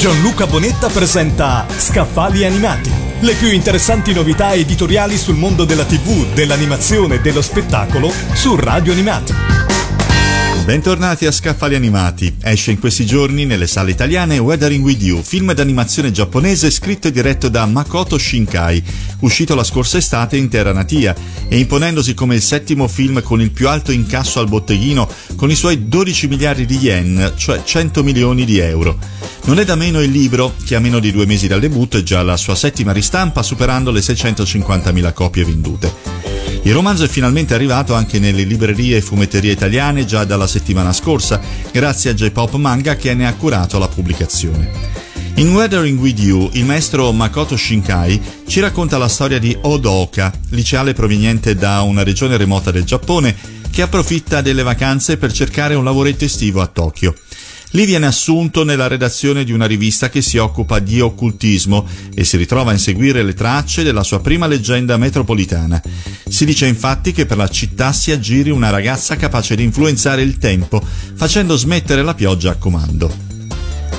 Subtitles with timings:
[0.00, 2.90] Gianluca Bonetta presenta Scaffali Animati.
[3.20, 8.92] Le più interessanti novità editoriali sul mondo della TV, dell'animazione e dello spettacolo su Radio
[8.92, 9.69] Animati.
[10.64, 12.36] Bentornati a Scaffali Animati.
[12.42, 17.10] Esce in questi giorni nelle sale italiane Weathering With You, film d'animazione giapponese scritto e
[17.10, 18.82] diretto da Makoto Shinkai,
[19.20, 21.14] uscito la scorsa estate in terra natia
[21.48, 25.56] e imponendosi come il settimo film con il più alto incasso al botteghino con i
[25.56, 28.98] suoi 12 miliardi di yen, cioè 100 milioni di euro.
[29.44, 32.02] Non è da meno il libro, che a meno di due mesi dal debutto è
[32.02, 36.29] già alla sua settima ristampa superando le 650.000 copie vendute.
[36.62, 41.40] Il romanzo è finalmente arrivato anche nelle librerie e fumetterie italiane già dalla settimana scorsa,
[41.72, 44.70] grazie a J-Pop Manga che ne ha curato la pubblicazione.
[45.36, 50.92] In Weathering With You, il maestro Makoto Shinkai ci racconta la storia di Odoka, liceale
[50.92, 53.34] proveniente da una regione remota del Giappone,
[53.70, 57.14] che approfitta delle vacanze per cercare un lavoretto estivo a Tokyo.
[57.74, 62.36] Lì viene assunto nella redazione di una rivista che si occupa di occultismo e si
[62.36, 65.80] ritrova a inseguire le tracce della sua prima leggenda metropolitana.
[66.40, 70.38] Si dice infatti che per la città si aggiri una ragazza capace di influenzare il
[70.38, 70.82] tempo,
[71.14, 73.14] facendo smettere la pioggia a comando.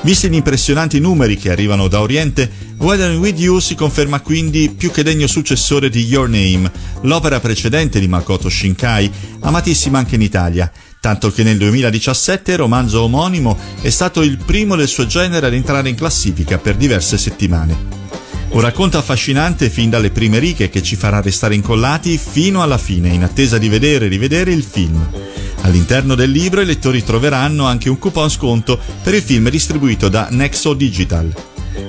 [0.00, 4.90] Visti gli impressionanti numeri che arrivano da Oriente, Weathering With You si conferma quindi più
[4.90, 9.10] che degno successore di Your Name, l'opera precedente di Makoto Shinkai,
[9.40, 14.76] amatissima anche in Italia, tanto che nel 2017 il romanzo omonimo è stato il primo
[14.76, 18.09] del suo genere ad entrare in classifica per diverse settimane.
[18.50, 23.08] Un racconto affascinante fin dalle prime righe che ci farà restare incollati fino alla fine
[23.08, 25.08] in attesa di vedere e rivedere il film.
[25.62, 30.28] All'interno del libro i lettori troveranno anche un coupon sconto per il film distribuito da
[30.30, 31.32] Nexo Digital.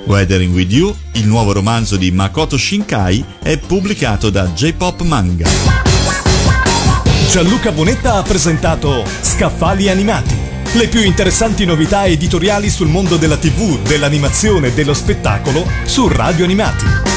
[0.04, 5.48] Weathering With You, il nuovo romanzo di Makoto Shinkai, è pubblicato da J-Pop Manga.
[7.28, 10.41] Gianluca Bonetta ha presentato Scaffali Animati.
[10.74, 16.44] Le più interessanti novità editoriali sul mondo della TV, dell'animazione e dello spettacolo su Radio
[16.44, 17.11] Animati.